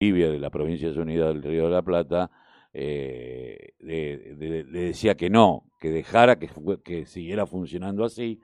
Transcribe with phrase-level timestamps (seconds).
[0.00, 2.30] Bolivia, de las Provincias Unidas del Río de la Plata,
[2.72, 4.16] eh, le
[4.64, 6.48] decía que no, que dejara que,
[6.82, 8.40] que siguiera funcionando así.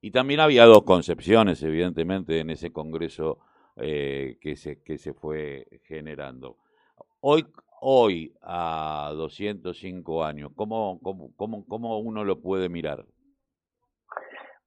[0.00, 3.40] y también había dos concepciones, evidentemente, en ese Congreso
[3.76, 6.56] eh, que, se, que se fue generando.
[7.20, 7.44] Hoy,
[7.82, 13.04] hoy a 205 años, ¿cómo, cómo, cómo, cómo uno lo puede mirar?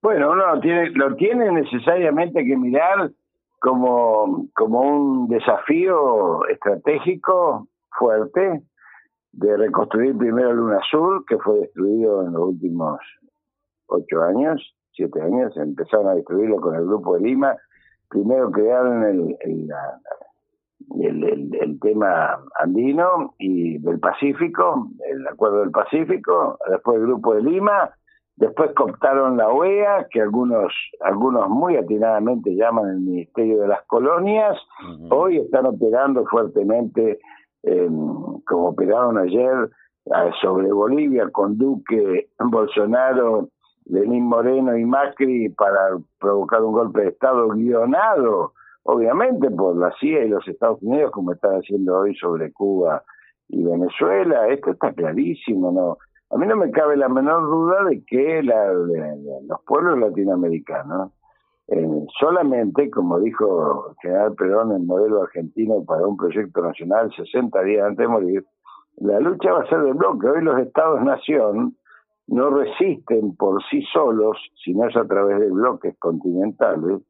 [0.03, 3.11] Bueno, uno tiene, lo tiene necesariamente que mirar
[3.59, 8.63] como, como un desafío estratégico fuerte
[9.31, 12.99] de reconstruir primero Luna Sur, que fue destruido en los últimos
[13.87, 17.55] ocho años, siete años, empezaron a destruirlo con el grupo de Lima.
[18.09, 19.69] Primero crearon el, el,
[21.01, 27.43] el, el, tema andino y del Pacífico, el acuerdo del Pacífico, después el grupo de
[27.43, 27.91] Lima,
[28.37, 34.57] después cooptaron la OEA, que algunos, algunos muy atinadamente llaman el Ministerio de las Colonias,
[35.09, 37.19] hoy están operando fuertemente,
[38.45, 39.69] como operaron ayer
[40.41, 43.49] sobre Bolivia con Duque, Bolsonaro,
[43.85, 48.53] Lenín Moreno y Macri para provocar un golpe de Estado guionado
[48.87, 53.03] obviamente por la CIA y los Estados Unidos, como están haciendo hoy sobre Cuba
[53.49, 55.97] y Venezuela, esto está clarísimo, ¿no?
[56.29, 61.11] A mí no me cabe la menor duda de que la, los pueblos latinoamericanos,
[61.69, 67.85] eh, solamente, como dijo general Perón, el modelo argentino para un proyecto nacional 60 días
[67.85, 68.45] antes de morir,
[68.97, 70.27] la lucha va a ser de bloque.
[70.27, 71.77] Hoy los estados-nación
[72.27, 77.01] no resisten por sí solos, sino es a través de bloques continentales,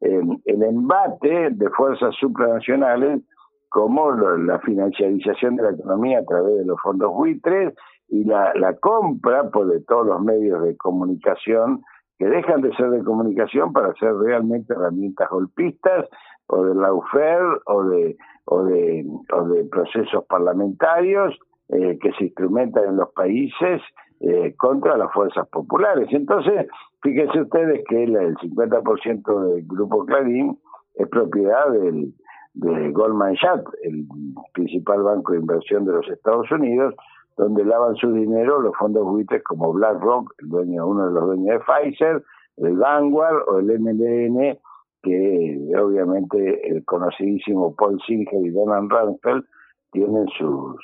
[0.00, 3.22] el embate de fuerzas supranacionales
[3.68, 7.74] como la financiarización de la economía a través de los fondos buitres
[8.08, 11.82] y la, la compra por de todos los medios de comunicación
[12.18, 16.06] que dejan de ser de comunicación para ser realmente herramientas golpistas
[16.48, 22.84] o de laufer o de o de o de procesos parlamentarios eh, que se instrumentan
[22.84, 23.82] en los países
[24.20, 26.08] eh, contra las fuerzas populares.
[26.10, 26.66] Entonces,
[27.02, 30.58] fíjense ustedes que el, 50% del grupo Clarín
[30.94, 32.12] es propiedad del,
[32.54, 34.06] de Goldman Sachs, el
[34.54, 36.94] principal banco de inversión de los Estados Unidos,
[37.38, 41.58] donde lavan su dinero los fondos buitres como BlackRock, el dueño, uno de los dueños
[41.58, 42.22] de Pfizer,
[42.56, 44.58] el Vanguard o el MLN,
[45.02, 49.44] que obviamente el conocidísimo Paul Singer y Donald Rumsfeld
[49.92, 50.76] tienen sus,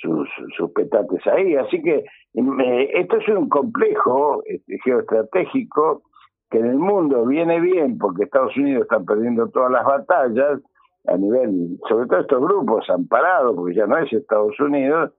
[0.00, 1.56] sus, sus petates ahí.
[1.56, 6.02] Así que eh, esto es un complejo este, geoestratégico
[6.50, 10.60] que en el mundo viene bien porque Estados Unidos está perdiendo todas las batallas
[11.08, 15.12] a nivel, sobre todo estos grupos amparados, porque ya no es Estados Unidos,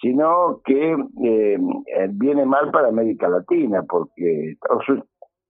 [0.00, 1.58] sino que eh,
[2.12, 4.56] viene mal para América Latina, porque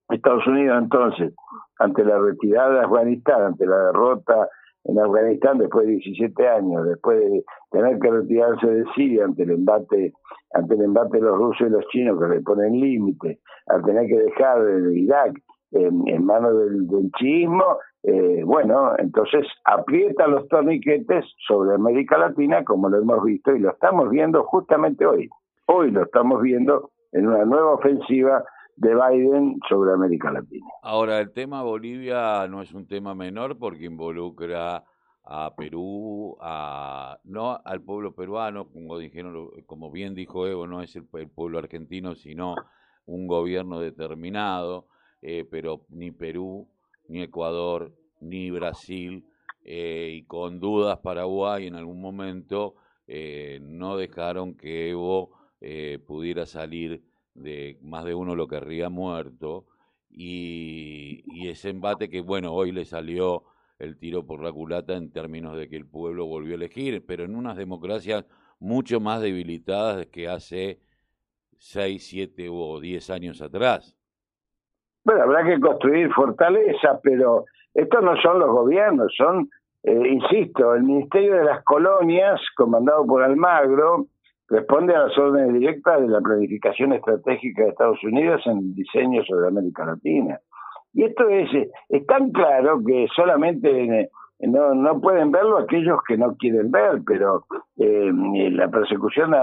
[0.08, 1.34] Estados Unidos entonces,
[1.78, 4.48] ante la retirada de Afganistán, ante la derrota
[4.84, 9.50] en Afganistán después de 17 años, después de tener que retirarse de Siria ante el
[9.50, 10.12] embate
[10.52, 13.38] ante el embate de los rusos y los chinos que le ponen límite,
[13.68, 15.34] al tener que dejar el Irak
[15.72, 17.64] en, manos del, del chiismo,
[18.02, 23.70] eh, bueno, entonces aprieta los torniquetes sobre América Latina como lo hemos visto y lo
[23.70, 25.28] estamos viendo justamente hoy.
[25.66, 28.42] Hoy lo estamos viendo en una nueva ofensiva
[28.76, 30.66] de Biden sobre América Latina.
[30.82, 34.84] Ahora, el tema Bolivia no es un tema menor porque involucra
[35.22, 40.96] a Perú, a no al pueblo peruano, como dijeron, como bien dijo Evo, no es
[40.96, 42.54] el, pueblo argentino, sino
[43.04, 44.86] un gobierno determinado,
[45.22, 46.68] eh, pero ni Perú,
[47.08, 49.24] ni Ecuador, ni Brasil,
[49.64, 52.76] eh, y con dudas Paraguay en algún momento
[53.06, 55.38] eh, no dejaron que Evo
[56.06, 57.02] pudiera salir
[57.34, 59.66] de más de uno lo querría muerto,
[60.12, 63.44] y, ese embate que, bueno, hoy le salió
[63.78, 67.24] el tiro por la culata en términos de que el pueblo volvió a elegir, pero
[67.24, 68.24] en unas democracias
[68.58, 70.80] mucho más debilitadas que hace
[71.58, 73.96] seis, siete o diez años atrás.
[75.04, 77.44] Bueno, habrá que construir fortaleza, pero
[77.74, 79.48] estos no son los gobiernos, son,
[79.82, 84.06] eh, insisto, el Ministerio de las Colonias, comandado por Almagro,
[84.48, 89.22] responde a las órdenes directas de la planificación estratégica de Estados Unidos en el diseño
[89.24, 90.38] sobre América Latina.
[90.92, 91.48] Y esto es,
[91.88, 94.10] es tan claro que solamente
[94.40, 97.44] no, no pueden verlo aquellos que no quieren ver, pero
[97.76, 99.34] eh, la persecución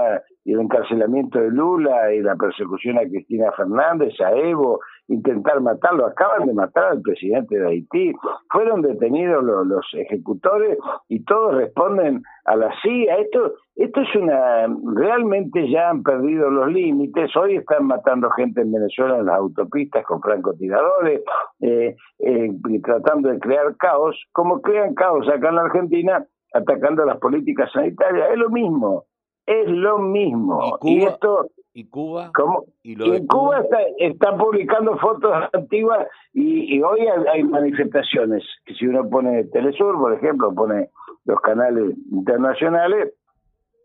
[0.44, 6.06] y el encarcelamiento de Lula y la persecución a Cristina Fernández, a Evo, intentar matarlo,
[6.06, 8.12] acaban de matar al presidente de Haití,
[8.50, 10.78] fueron detenidos los, los ejecutores
[11.08, 13.16] y todos responden a la CIA.
[13.16, 18.72] Esto, esto es una, realmente ya han perdido los límites, hoy están matando gente en
[18.72, 21.22] Venezuela en las autopistas con francotiradores,
[21.60, 22.50] eh, eh,
[22.84, 28.30] tratando de crear caos, como crean caos acá en la Argentina, atacando las políticas sanitarias,
[28.30, 29.04] es lo mismo,
[29.46, 30.78] es lo mismo.
[30.82, 32.32] ¿Y, esto ¿Y Cuba?
[32.34, 32.64] ¿Cómo?
[32.82, 32.96] ¿Y,
[33.28, 33.62] Cuba,
[33.98, 38.42] está, publicando fotos antiguas y, hoy hay, manifestaciones.
[38.64, 40.90] Que si uno pone Telesur, por ejemplo, pone
[41.24, 43.12] los canales internacionales,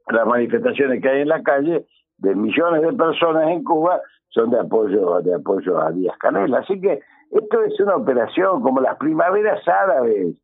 [0.07, 1.85] las manifestaciones que hay en la calle
[2.17, 6.55] de millones de personas en Cuba son de apoyo de apoyo a Díaz Canel.
[6.55, 6.99] Así que
[7.29, 10.35] esto es una operación como las primaveras árabes.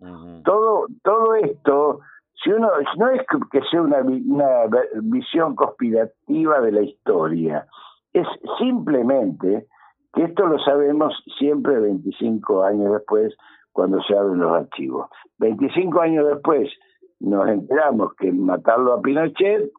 [0.43, 2.01] Todo todo esto
[2.43, 3.21] si uno no es
[3.51, 4.01] que sea una,
[5.01, 7.65] visión conspirativa de la historia,
[8.13, 8.27] es
[8.57, 9.67] simplemente
[10.13, 13.35] que esto lo sabemos siempre 25 años después
[13.71, 15.09] cuando se abren los archivos.
[15.39, 16.69] 25 años después
[17.19, 19.71] nos enteramos que matarlo a Pinochet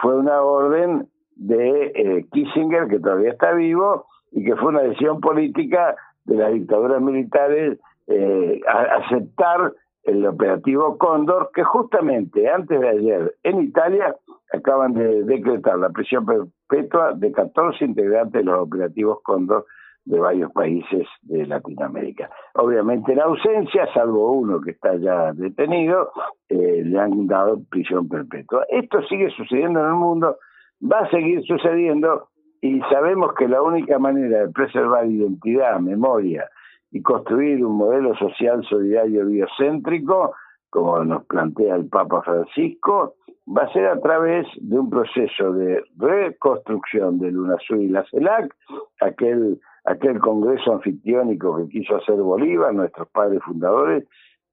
[0.00, 5.20] fue una orden de eh, Kissinger, que todavía está vivo, y que fue una decisión
[5.20, 9.74] política de las dictaduras militares eh, aceptar
[10.08, 14.16] el operativo Cóndor, que justamente antes de ayer en Italia
[14.52, 19.66] acaban de decretar la prisión perpetua de 14 integrantes de los operativos Cóndor
[20.06, 22.30] de varios países de Latinoamérica.
[22.54, 26.10] Obviamente en ausencia, salvo uno que está ya detenido,
[26.48, 28.64] eh, le han dado prisión perpetua.
[28.70, 30.38] Esto sigue sucediendo en el mundo,
[30.80, 32.28] va a seguir sucediendo
[32.62, 36.48] y sabemos que la única manera de preservar identidad, memoria
[36.90, 40.34] y construir un modelo social solidario biocéntrico,
[40.70, 43.14] como nos plantea el Papa Francisco,
[43.46, 48.54] va a ser a través de un proceso de reconstrucción del UNASUR y la CELAC,
[49.00, 54.04] aquel aquel congreso anfictiónico que quiso hacer Bolívar, nuestros padres fundadores,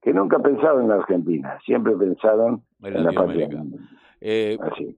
[0.01, 3.49] que nunca pensaron en la Argentina, siempre pensaron en, la patria.
[4.21, 4.57] Eh,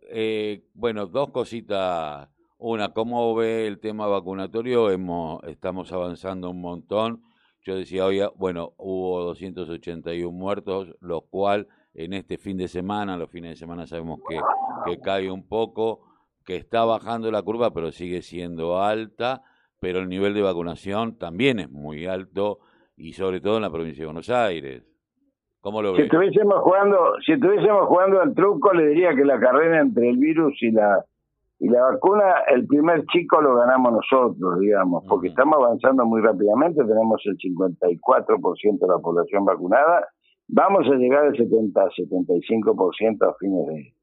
[0.10, 2.30] eh, bueno, dos cositas.
[2.58, 4.90] Una, ¿cómo ve el tema vacunatorio?
[4.90, 7.22] Hemos, estamos avanzando un montón.
[7.62, 13.30] Yo decía hoy, bueno, hubo 281 muertos, lo cual en este fin de semana, los
[13.30, 14.40] fines de semana sabemos que,
[14.86, 16.02] que cae un poco,
[16.46, 19.44] que está bajando la curva, pero sigue siendo alta
[19.80, 22.60] pero el nivel de vacunación también es muy alto
[22.96, 24.84] y sobre todo en la provincia de Buenos Aires.
[25.62, 25.98] ¿Cómo lo ves?
[25.98, 30.18] Si estuviésemos jugando, si estuviésemos jugando al truco, le diría que la carrera entre el
[30.18, 31.04] virus y la
[31.60, 36.84] y la vacuna, el primer chico lo ganamos nosotros, digamos, porque estamos avanzando muy rápidamente,
[36.84, 40.08] tenemos el 54% de la población vacunada,
[40.48, 43.94] vamos a llegar al 70, 75% a fines de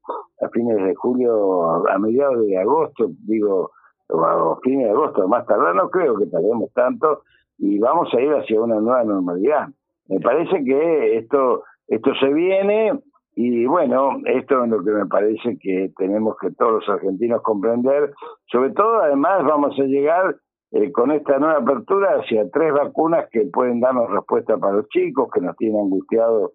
[0.41, 3.71] a fines de julio, a mediados de agosto, digo,
[4.09, 7.21] o fines de agosto, más tardar, no creo que tardemos tanto
[7.57, 9.69] y vamos a ir hacia una nueva normalidad.
[10.07, 12.99] Me parece que esto, esto se viene
[13.35, 18.13] y bueno, esto es lo que me parece que tenemos que todos los argentinos comprender.
[18.51, 20.37] Sobre todo, además, vamos a llegar
[20.71, 25.29] eh, con esta nueva apertura hacia tres vacunas que pueden darnos respuesta para los chicos,
[25.33, 26.53] que nos tienen angustiados,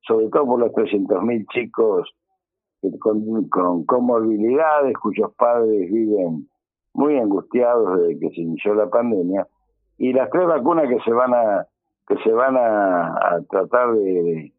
[0.00, 2.12] sobre todo por los 300.000 chicos
[3.00, 6.48] con, con comorbilidades cuyos padres viven
[6.92, 9.46] muy angustiados desde que se inició la pandemia
[9.98, 11.66] y las tres vacunas que se van a
[12.06, 14.52] que se van a, tratar de,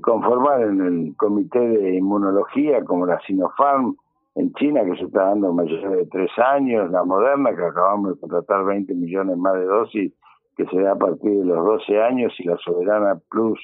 [0.00, 3.96] conformar en el comité de inmunología como la Sinopharm
[4.36, 8.20] en China que se está dando mayores de tres años, la Moderna que acabamos de
[8.20, 10.12] contratar 20 millones más de dosis
[10.56, 13.58] que se da a partir de los 12 años y la Soberana Plus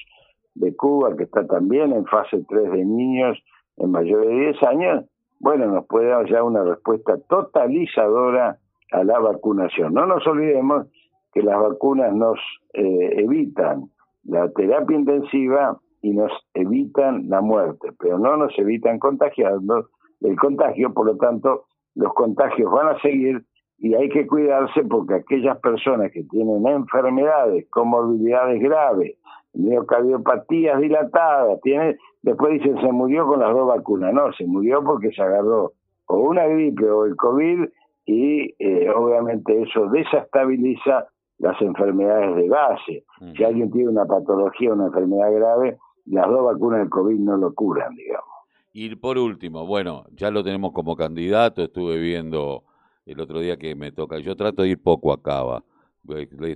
[0.55, 3.37] de Cuba que está también en fase 3 de niños
[3.77, 5.05] en mayores de 10 años
[5.39, 8.57] bueno, nos puede dar ya una respuesta totalizadora
[8.91, 9.93] a la vacunación.
[9.93, 10.87] No nos olvidemos
[11.33, 12.39] que las vacunas nos
[12.73, 13.89] eh, evitan
[14.23, 19.85] la terapia intensiva y nos evitan la muerte, pero no nos evitan contagiarnos
[20.21, 23.43] el contagio, por lo tanto, los contagios van a seguir
[23.79, 29.17] y hay que cuidarse porque aquellas personas que tienen enfermedades, comorbilidades graves,
[29.53, 35.11] miocardiopatías dilatadas, tiene, después dicen se murió con las dos vacunas, no, se murió porque
[35.11, 35.73] se agarró
[36.07, 37.65] o una gripe o el COVID
[38.05, 41.07] y eh, obviamente eso desestabiliza
[41.39, 43.03] las enfermedades de base.
[43.35, 45.77] Si alguien tiene una patología, una enfermedad grave,
[46.07, 48.27] las dos vacunas del COVID no lo curan, digamos.
[48.73, 52.63] Y por último, bueno, ya lo tenemos como candidato, estuve viendo
[53.05, 55.63] el otro día que me toca, yo trato de ir poco a Cava,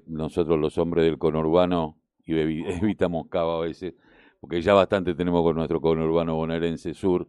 [0.08, 2.40] nosotros los hombres del conurbano y
[2.84, 3.96] evitamos Cava a veces,
[4.40, 7.28] porque ya bastante tenemos con nuestro conurbano bonaerense sur.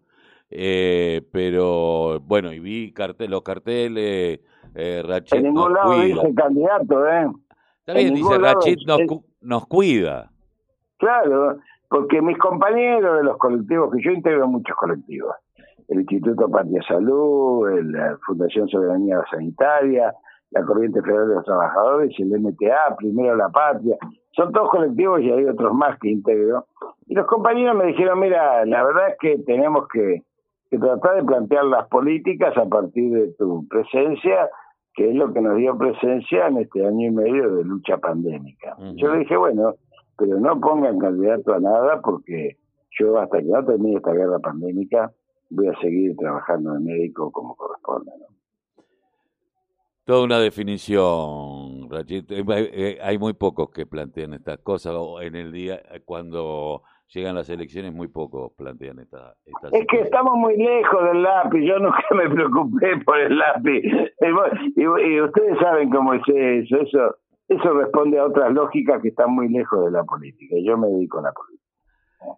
[0.54, 4.40] Eh, pero bueno, y vi cartel, los carteles,
[4.74, 7.26] eh, Rachid en ningún lado dice candidato, ¿eh?
[7.78, 9.00] Está bien, dice Rachid nos,
[9.40, 10.30] nos cuida.
[10.98, 11.58] Claro,
[11.92, 15.34] porque mis compañeros de los colectivos, que yo integro muchos colectivos,
[15.88, 20.14] el Instituto Patria Salud, la Fundación Soberanía Sanitaria,
[20.52, 23.98] la Corriente Federal de los Trabajadores, el MTA, Primero la Patria,
[24.34, 26.64] son todos colectivos y hay otros más que integro.
[27.08, 30.22] Y los compañeros me dijeron, mira, la verdad es que tenemos que,
[30.70, 34.48] tratar de plantear las políticas a partir de tu presencia,
[34.94, 38.76] que es lo que nos dio presencia en este año y medio de lucha pandémica.
[38.94, 39.74] Yo le dije, bueno,
[40.16, 42.58] pero no pongan candidato a nada porque
[42.98, 45.12] yo hasta que no termine esta guerra pandémica
[45.50, 48.12] voy a seguir trabajando de médico como corresponde.
[48.18, 48.32] ¿no?
[50.04, 52.24] Toda una definición, Rachid.
[52.32, 54.94] Eh, eh, hay muy pocos que plantean estas cosas.
[55.20, 59.36] En el día, eh, cuando llegan las elecciones, muy pocos plantean esta,
[59.70, 61.64] Es que estamos muy lejos del lápiz.
[61.64, 63.82] Yo nunca me preocupé por el lápiz.
[64.74, 66.80] Y, ustedes saben cómo es eso.
[66.80, 67.16] Eso
[67.52, 70.56] eso responde a otras lógicas que están muy lejos de la política.
[70.62, 71.62] Yo me dedico a la política.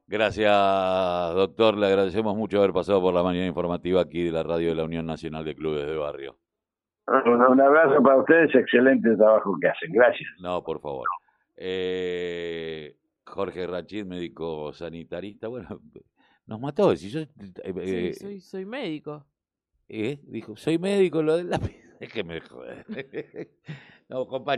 [0.07, 1.77] Gracias, doctor.
[1.77, 4.85] Le agradecemos mucho haber pasado por la mañana informativa aquí de la radio de la
[4.85, 6.37] Unión Nacional de Clubes de Barrio.
[7.07, 9.93] Un, abrazo para ustedes, excelente trabajo que hacen.
[9.93, 10.29] Gracias.
[10.41, 11.07] No, por favor.
[11.57, 15.49] Eh, Jorge Rachid, médico sanitarista.
[15.49, 15.81] Bueno,
[16.47, 16.97] nos mató.
[16.97, 17.29] Si yo, eh,
[17.63, 19.27] eh, soy, soy médico.
[19.87, 21.85] Dijo, soy médico, lo del lápiz.
[22.01, 22.85] Es que me jode.
[24.09, 24.53] no, compañero.